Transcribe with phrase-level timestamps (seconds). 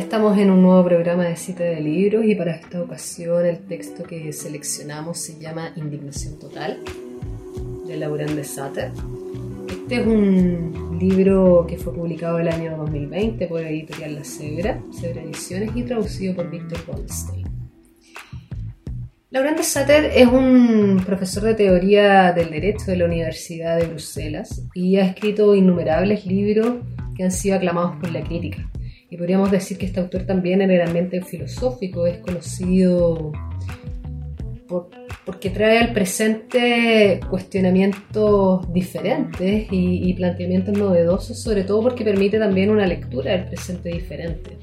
[0.00, 4.02] estamos en un nuevo programa de cita de libros y para esta ocasión el texto
[4.02, 6.78] que seleccionamos se llama Indignación Total
[7.86, 8.92] de Laurent de Satter.
[9.68, 14.80] Este es un libro que fue publicado el año 2020 por la editorial La Cebra,
[14.90, 17.46] Cebra Ediciones y traducido por Víctor Goldstein.
[19.28, 24.62] Laurent de Satter es un profesor de teoría del derecho de la Universidad de Bruselas
[24.72, 26.78] y ha escrito innumerables libros
[27.14, 28.66] que han sido aclamados por la crítica.
[29.10, 33.32] Y podríamos decir que este autor también en el ambiente filosófico es conocido
[35.24, 42.86] porque trae al presente cuestionamientos diferentes y, planteamientos novedosos, sobre todo porque permite también una
[42.86, 44.56] lectura del presente diferente.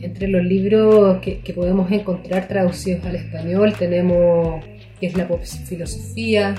[0.00, 4.64] Entre los libros que, que podemos encontrar traducidos al español tenemos
[4.98, 6.54] que es la filosofía,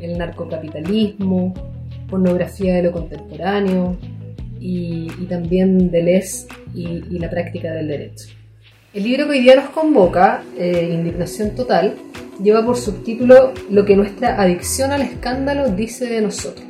[0.00, 1.54] el narcocapitalismo,
[2.08, 3.96] pornografía de lo contemporáneo,
[4.60, 8.28] y, también Deleuze y, y, la práctica del derecho.
[8.92, 11.94] El libro que hoy día nos convoca, eh, Indignación Total,
[12.42, 16.66] lleva por subtítulo Lo que nuestra adicción al escándalo dice de nosotros.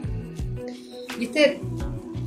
[1.19, 1.61] Y este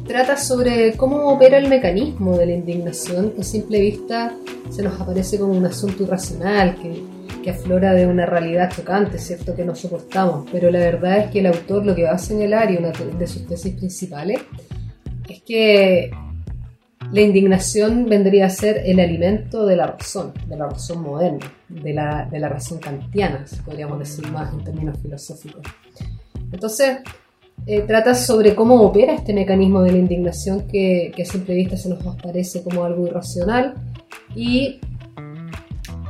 [0.07, 4.35] trata sobre cómo opera el mecanismo de la indignación que a simple vista
[4.69, 7.01] se nos aparece como un asunto irracional que,
[7.41, 9.55] que aflora de una realidad chocante, ¿cierto?
[9.55, 10.49] Que no soportamos.
[10.51, 13.27] Pero la verdad es que el autor lo que va a señalar y una de
[13.27, 14.39] sus tesis principales
[15.29, 16.11] es que
[17.11, 21.93] la indignación vendría a ser el alimento de la razón, de la razón moderna, de
[21.93, 25.61] la, de la razón kantiana, si podríamos decir más en términos filosóficos.
[26.51, 26.99] Entonces,
[27.67, 31.77] eh, trata sobre cómo opera este mecanismo de la indignación que, que a simple vista
[31.77, 33.75] se nos parece como algo irracional
[34.35, 34.79] y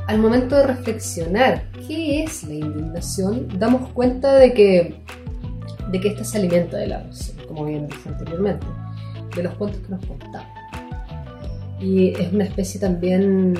[0.06, 4.94] al momento de reflexionar qué es la indignación, damos cuenta de que,
[5.90, 8.66] de que esta se alimenta de la razón, como bien dije anteriormente
[9.34, 10.64] de los cuentos que nos contamos.
[11.80, 13.54] Y es una especie también,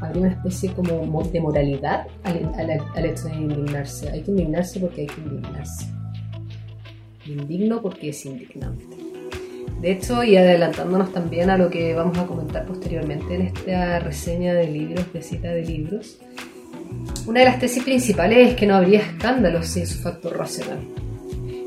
[0.00, 4.10] habría una especie como de moralidad al, hecho de indignarse.
[4.10, 5.86] Hay que indignarse porque hay que indignarse.
[7.26, 8.84] Indigno porque es indignante.
[9.80, 14.54] De hecho, y adelantándonos también a lo que vamos a comentar posteriormente en esta reseña
[14.54, 16.18] de libros, de cita de libros,
[17.26, 20.80] una de las tesis principales es que no habría escándalos sin su factor racional.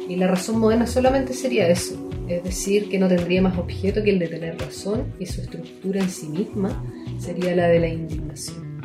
[0.08, 4.12] Y la razón moderna solamente sería eso, es decir, que no tendría más objeto que
[4.12, 6.84] el de tener razón y su estructura en sí misma
[7.19, 8.80] sería la de la indignación.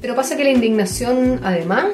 [0.00, 1.86] Pero pasa que la indignación, además,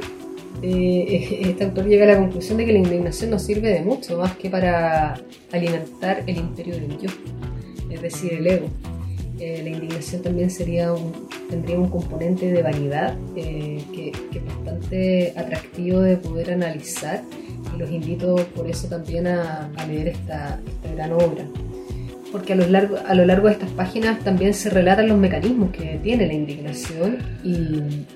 [0.62, 4.36] este autor llega a la conclusión de que la indignación no sirve de mucho más
[4.36, 5.20] que para
[5.50, 7.10] alimentar el imperio del yo,
[7.90, 8.68] es decir, el ego.
[9.40, 16.16] Eh, la indignación también tendría un componente de vanidad eh, que, es bastante atractivo de
[16.16, 17.24] poder analizar
[17.82, 20.60] los invito por eso también a, leer esta,
[20.94, 21.44] gran obra.
[22.30, 25.70] Porque a lo, largo, a lo largo de estas páginas también se relatan los mecanismos
[25.70, 28.06] que tiene la indignación y,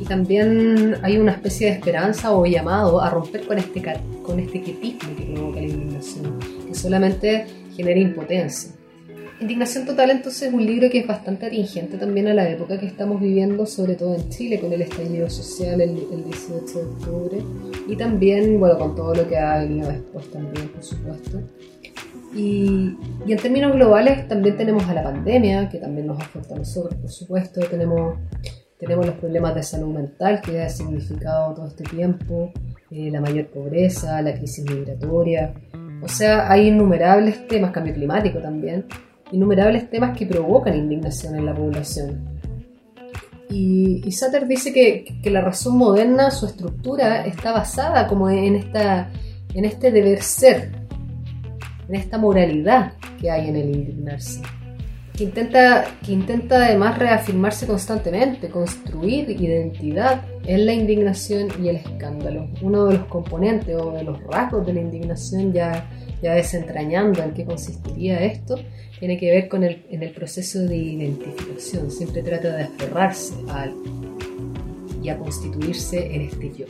[0.00, 3.82] y también hay una especie de esperanza o llamado a romper con este,
[4.22, 6.38] con este quietismo que provoca la indignación,
[6.68, 8.72] que solamente genera impotencia.
[9.42, 12.86] Indignación Total entonces es un libro que es bastante atingente también a la época que
[12.86, 17.38] estamos viviendo, sobre todo en Chile, con el estallido social el, 18 de octubre
[17.88, 21.40] y también, bueno, con todo lo que ha venido después también, por supuesto.
[22.36, 26.58] Y, y, en términos globales también tenemos a la pandemia, que también nos afecta a
[26.58, 27.60] nosotros, por supuesto.
[27.68, 28.18] Tenemos,
[28.78, 32.52] tenemos los problemas de salud mental que ha significado todo este tiempo,
[32.92, 35.52] eh, la mayor pobreza, la crisis migratoria.
[36.00, 38.86] O sea, hay innumerables temas, cambio climático también,
[39.32, 42.32] innumerables temas que provocan indignación en la población.
[43.50, 49.10] Y, y dice que, que, la razón moderna, su estructura, está basada como en, esta,
[49.52, 50.72] en este deber ser,
[51.88, 54.40] en esta moralidad que hay en el indignarse.
[55.22, 62.48] Que intenta, que intenta además reafirmarse constantemente, construir identidad en la indignación y el escándalo.
[62.60, 65.88] Uno de los componentes o de los rasgos de la indignación ya,
[66.20, 68.56] ya desentrañando en qué consistiría esto,
[68.98, 71.88] tiene que ver con el, en el proceso de identificación.
[71.92, 73.84] Siempre trata de aferrarse a algo
[75.00, 76.66] y a constituirse en este yo.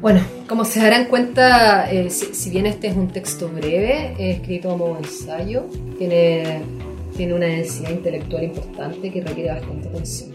[0.00, 4.76] Bueno, como se darán cuenta, eh, si, bien este es un texto breve, escrito a
[4.76, 5.66] modo ensayo,
[5.98, 6.62] tiene,
[7.18, 10.30] tiene una densidad intelectual importante que requiere bastante atención.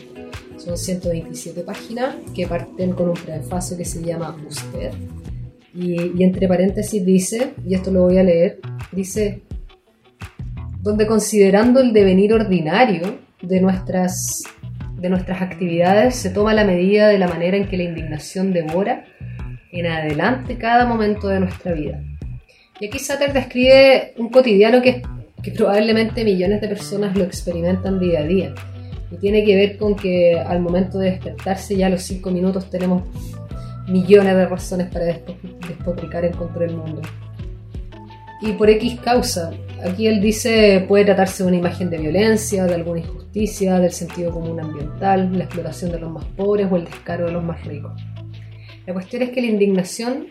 [0.57, 4.91] Son 127 páginas que parten con un prefacio que se llama Usted.
[5.74, 8.59] Y, y entre paréntesis dice, y esto lo voy a leer,
[8.91, 9.44] dice,
[10.81, 14.44] donde considerando el devenir ordinario de nuestras,
[14.97, 19.06] de nuestras actividades se toma la medida de la manera en que la indignación devora
[19.71, 22.03] en adelante cada momento de nuestra vida.
[22.81, 25.03] Y aquí Satter describe un cotidiano que es
[25.44, 28.56] que probablemente millones de personas lo experimentan día a día.
[29.12, 32.69] Y tiene que ver con que al momento de despertarse ya a los 5 minutos
[32.69, 33.04] tenemos
[33.88, 37.01] millones de razones para despotricar en contra del mundo.
[38.42, 39.51] Y por X causa,
[39.86, 44.31] aquí él dice puede tratarse de una imagen de violencia, de alguna injusticia, del sentido
[44.31, 47.94] común ambiental, la explotación de los más pobres o el descaro de los más ricos.
[48.86, 50.28] La cuestión es que la indignación,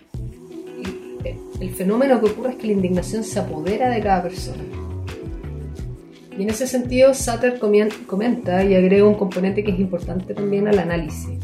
[1.61, 4.63] el fenómeno que ocurre es que la indignación se apodera de cada persona.
[6.39, 10.79] Y en ese sentido, Sutter comenta y agrega un componente que es importante también al
[10.79, 11.39] análisis.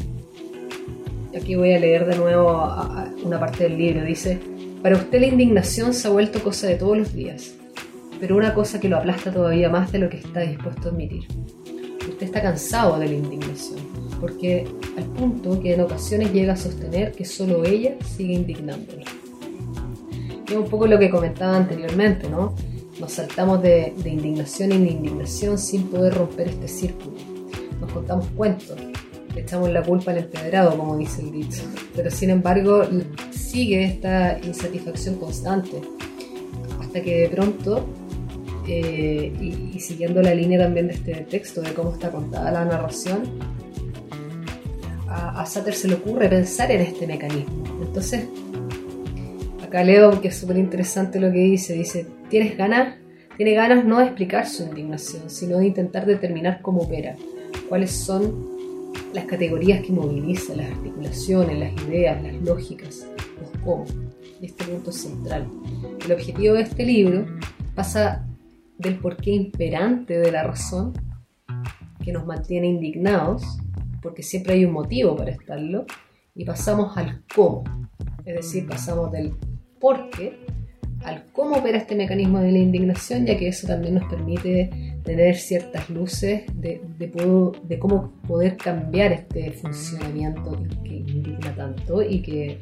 [1.35, 2.67] Aquí voy a leer de nuevo
[3.23, 4.03] una parte del libro.
[4.03, 4.39] Dice,
[4.81, 7.53] para usted la indignación se ha vuelto cosa de todos los días,
[8.19, 11.23] pero una cosa que lo aplasta todavía más de lo que está dispuesto a admitir.
[12.09, 13.79] Usted está cansado de la indignación,
[14.19, 14.65] porque
[14.97, 19.03] al punto que en ocasiones llega a sostener que solo ella sigue indignándolo.
[20.49, 22.55] Es un poco lo que comentaba anteriormente, ¿no?
[22.99, 27.15] Nos saltamos de, indignación en indignación sin poder romper este círculo.
[27.79, 28.77] Nos contamos cuentos,
[29.33, 31.63] le echamos la culpa al empedrado, como dice el dicho.
[31.95, 32.83] Pero sin embargo,
[33.31, 35.81] sigue esta insatisfacción constante.
[36.81, 37.87] Hasta que de pronto,
[38.67, 43.23] eh, y, siguiendo la línea también de este texto, de cómo está contada la narración,
[45.07, 47.63] a, a se le ocurre pensar en este mecanismo.
[47.81, 48.25] Entonces,
[49.69, 51.73] acá leo que es súper interesante lo que dice.
[51.73, 52.97] Dice, ¿Tienes ganas?
[53.37, 57.15] Tiene ganas no de explicar su indignación, sino de intentar determinar cómo opera,
[57.69, 63.07] cuáles son las categorías que movilizan, las articulaciones, las ideas, las lógicas,
[63.39, 63.85] los cómo.
[64.41, 65.47] Este punto central.
[66.03, 67.25] El objetivo de este libro
[67.75, 68.27] pasa
[68.77, 70.93] del porqué imperante de la razón
[72.03, 73.43] que nos mantiene indignados,
[74.01, 75.85] porque siempre hay un motivo para estarlo,
[76.35, 77.63] y pasamos al cómo,
[78.25, 79.33] es decir, pasamos del
[79.79, 80.39] por qué
[81.03, 84.69] al cómo opera este mecanismo de la indignación, ya que eso también nos permite
[85.03, 86.81] tener ciertas luces de,
[87.79, 92.59] cómo poder cambiar este funcionamiento que indigna tanto y que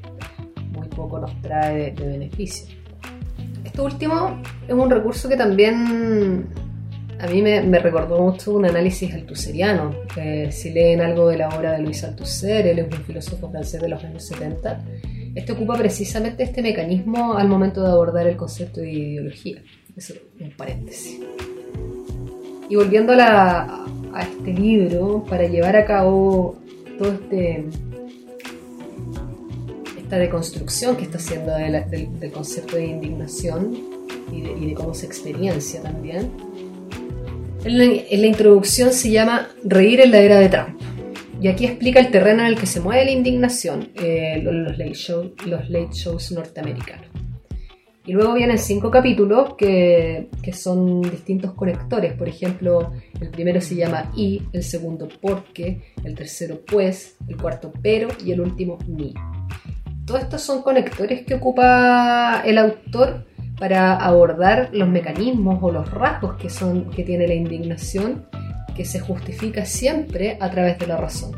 [0.72, 2.76] muy poco nos trae de, beneficio.
[3.64, 6.48] Esto último es un recurso que también
[7.20, 9.96] a mí me, recordó mucho un análisis altuseriano.
[10.52, 13.90] si leen algo de la obra de Luis Althusser, él es un filósofo francés de
[13.90, 14.80] los años 70,
[15.38, 19.62] este ocupa precisamente este mecanismo al momento de abordar el concepto de ideología.
[19.96, 21.20] Eso un paréntesis.
[22.68, 23.86] Y volviendo a,
[24.20, 26.58] este libro, para llevar a cabo
[26.98, 27.66] todo este
[30.00, 33.78] esta deconstrucción que está haciendo del, concepto de indignación
[34.32, 36.32] y de, cómo se experiencia también.
[37.64, 40.77] En la, en la introducción se llama Reír en la era de Trump.
[41.40, 44.94] Y aquí explica el terreno en el que se mueve la indignación, eh, los, late
[45.46, 47.08] los late shows norteamericanos.
[48.06, 52.14] Y luego vienen cinco capítulos que, que, son distintos conectores.
[52.14, 57.72] Por ejemplo, el primero se llama y, el segundo porque, el tercero pues, el cuarto
[57.82, 59.14] pero y el último ni.
[60.06, 63.26] Todos estos son conectores que ocupa el autor
[63.60, 68.26] para abordar los mecanismos o los rasgos que, son, que tiene la indignación
[68.78, 71.32] que se justifica siempre a través de la razón.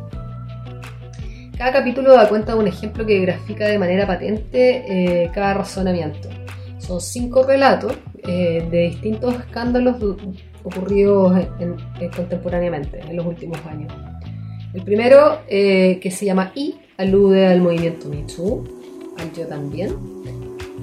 [1.58, 4.84] Cada capítulo da cuenta de un ejemplo que grafica de manera patente
[5.24, 6.30] eh, cada razonamiento.
[6.78, 7.98] Son cinco relatos
[8.28, 9.98] eh, de distintos escándalos
[10.64, 11.46] ocurridos
[12.16, 13.94] contemporáneamente en los últimos años.
[14.74, 19.96] El primero, eh, que se llama I, alude al movimiento Me al yo también,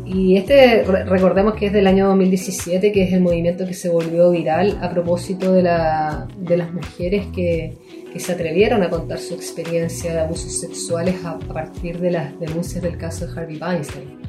[0.06, 4.30] y este, recordemos que es del año 2017, que es el movimiento que se volvió
[4.30, 7.76] viral a propósito de, la, de las mujeres que,
[8.12, 12.84] que, se atrevieron a contar su experiencia de abusos sexuales a, partir de las denuncias
[12.84, 14.20] del caso de Harvey Weinstein.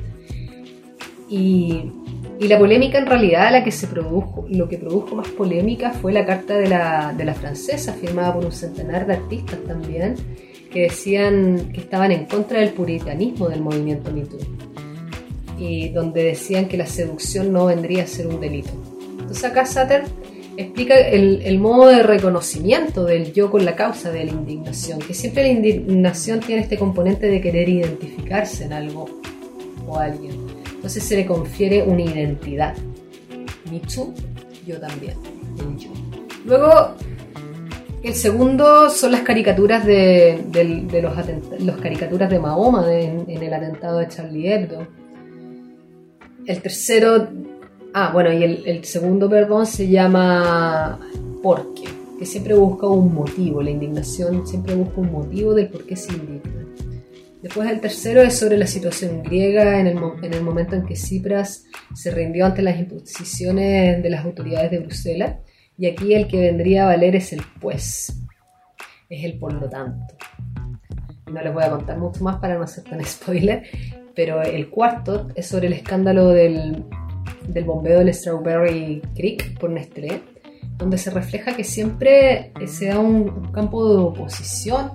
[1.30, 1.92] Y,
[2.40, 6.12] y, la polémica en realidad, la que se produjo, lo que produjo más polémica fue
[6.12, 10.16] la carta de la, de la francesa, firmada por un centenar de artistas también,
[10.72, 14.40] que decían que estaban en contra del puritanismo del movimiento MeToo
[15.58, 18.70] y donde decían que la seducción no vendría a ser un delito.
[19.20, 20.04] Entonces acá Sutter
[20.58, 25.44] explica el, modo de reconocimiento del yo con la causa de la indignación, que siempre
[25.44, 29.08] la indignación tiene este componente de querer identificarse en algo
[29.88, 30.32] o alguien.
[30.74, 32.76] Entonces se le confiere una identidad.
[33.70, 33.82] Me
[34.66, 35.14] yo también,
[35.60, 35.90] el yo.
[36.46, 36.96] Luego,
[38.04, 40.44] el segundo son las caricaturas de,
[41.60, 44.88] los, caricaturas de Mahoma en el atentado de Charlie Hebdo
[46.48, 47.28] el tercero,
[47.94, 50.98] ah, bueno, y el, segundo, perdón, se llama
[51.44, 51.84] porque,
[52.18, 56.14] que siempre busca un motivo, la indignación siempre busca un motivo del por qué se
[56.14, 56.66] indigna.
[57.42, 60.96] Después el tercero es sobre la situación griega en el, en el momento en que
[60.96, 65.36] Cipras se rindió ante las imposiciones de las autoridades de Bruselas.
[65.78, 68.12] Y aquí el que vendría a valer es el pues,
[69.10, 70.16] es el por lo tanto.
[71.32, 73.64] No les voy a contar mucho más para no ser tan spoiler,
[74.18, 76.84] pero el cuarto es sobre el escándalo del,
[77.48, 80.22] del bombeo del Strawberry Creek por Nestlé,
[80.80, 84.94] donde se refleja que siempre se da un campo de oposición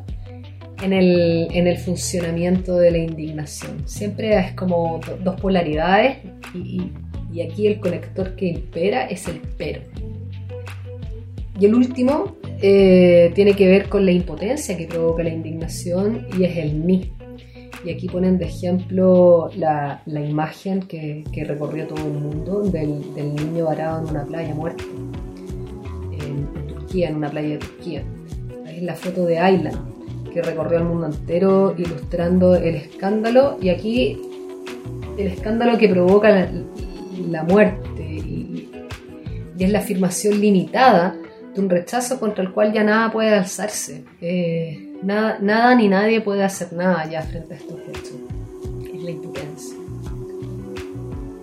[0.82, 3.86] en el, en el funcionamiento de la indignación.
[3.86, 6.18] Siempre es como dos polaridades
[6.52, 6.90] y,
[7.32, 9.82] y, aquí el conector que impera es el pero.
[11.60, 16.42] Y el último eh, tiene que ver con la impotencia que provoca la indignación y
[16.42, 17.12] es el ni.
[17.84, 23.14] Y aquí ponen de ejemplo la, la imagen que, que, recorrió todo el mundo del,
[23.14, 24.84] del, niño varado en una playa muerto,
[26.12, 28.04] en, Turquía, en una playa de Turquía.
[28.66, 29.74] Es la foto de Aylan,
[30.32, 34.20] que recorrió el mundo entero ilustrando el escándalo y aquí
[35.18, 36.48] el escándalo que provoca
[37.28, 38.70] la, muerte y,
[39.58, 41.16] es la afirmación limitada
[41.54, 44.04] de un rechazo contra el cual ya nada puede alzarse.
[44.20, 48.14] Eh, nada, nada ni nadie puede hacer nada ya frente a estos hechos.
[48.94, 49.76] Es la impotencia.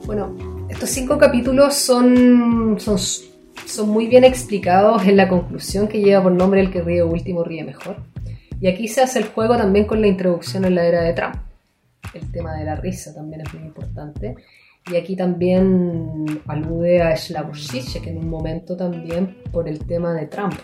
[0.06, 0.36] Bueno,
[0.70, 6.32] estos cinco capítulos son, son, son muy bien explicados en la conclusión que lleva por
[6.32, 7.98] nombre El que ríe último ríe mejor.
[8.62, 11.36] Y aquí se hace el juego también con la introducción en la era de Trump.
[12.14, 14.36] El tema de la risa también es muy importante.
[14.92, 20.26] Y aquí también alude a Slavoj Žižek en un momento también por el tema de
[20.26, 20.56] Trump.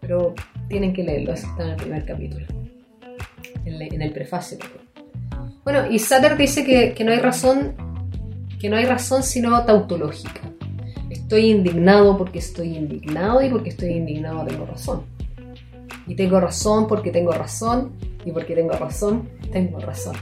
[0.00, 0.34] Pero
[0.68, 2.46] tienen que leerlo, está en el primer capítulo,
[3.64, 4.58] en el prefacio.
[5.64, 7.74] Bueno, y Sutter dice que, que no hay razón,
[8.60, 10.40] que no hay razón sino tautológica.
[11.10, 15.04] Estoy indignado porque estoy indignado y porque estoy indignado tengo razón.
[16.06, 17.92] Y tengo razón porque tengo razón
[18.24, 20.16] y porque tengo razón, tengo razón.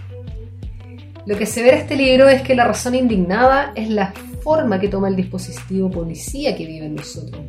[1.26, 4.80] Lo que se ve en este libro es que la razón indignada es la forma
[4.80, 7.42] que toma el dispositivo policía que vive en nosotros.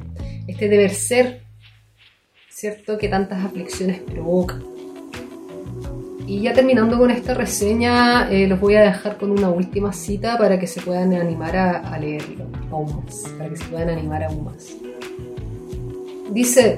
[0.47, 1.42] Este deber ser,
[2.53, 2.97] ¿cierto?
[2.97, 4.59] Que tantas aflicciones provoca.
[6.25, 10.37] Y ya terminando con esta reseña, eh, los voy a dejar con una última cita
[10.37, 14.45] para que se puedan animar a, leerlo aún más, para que se puedan animar aún
[14.45, 14.75] más.
[16.31, 16.77] Dice,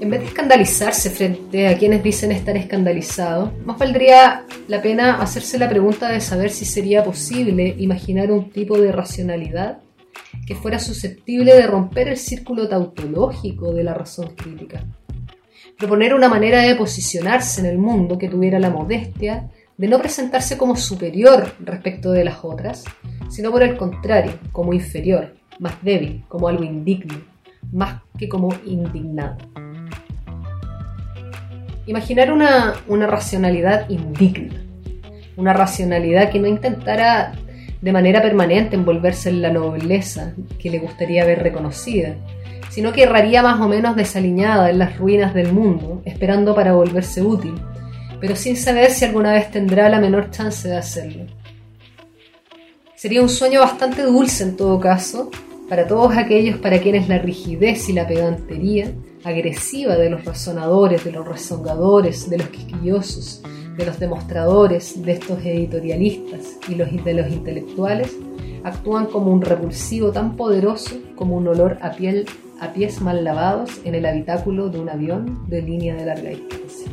[0.00, 5.58] en vez de escandalizarse frente a quienes dicen estar escandalizados, más valdría la pena hacerse
[5.58, 9.78] la pregunta de saber si sería posible imaginar un tipo de racionalidad
[10.46, 14.84] que fuera susceptible de romper el círculo tautológico de la razón crítica.
[15.76, 20.56] Proponer una manera de posicionarse en el mundo que tuviera la modestia de no presentarse
[20.56, 22.84] como superior respecto de las otras,
[23.28, 27.20] sino por el contrario, como inferior, más débil, como algo indigno,
[27.72, 29.36] más que como indignado.
[31.86, 34.64] Imaginar una, racionalidad indigna,
[35.36, 37.32] una racionalidad que no intentara
[37.80, 42.16] de manera permanente envolverse en la nobleza que le gustaría ver reconocida,
[42.70, 47.22] sino que erraría más o menos desaliñada en las ruinas del mundo, esperando para volverse
[47.22, 47.54] útil,
[48.20, 51.26] pero sin saber si alguna vez tendrá la menor chance de hacerlo.
[52.94, 55.30] Sería un sueño bastante dulce en todo caso,
[55.68, 58.92] para todos aquellos para quienes la rigidez y la pedantería
[59.24, 63.42] agresiva de los razonadores, de los rezongadores, de los quisquillosos,
[63.76, 68.16] de los demostradores, de estos editorialistas y los, de los intelectuales,
[68.64, 72.26] actúan como un repulsivo tan poderoso como un olor a, piel,
[72.60, 76.90] a pies mal lavados en el habitáculo de un avión de línea de larga distancia.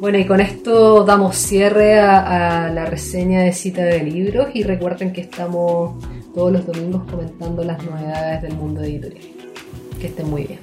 [0.00, 4.64] Bueno, y con esto damos cierre a, a la reseña de cita de libros y
[4.64, 5.94] recuerden que estamos
[6.34, 9.22] todos los domingos comentando las novedades del mundo editorial.
[10.00, 10.58] Que estén muy bien.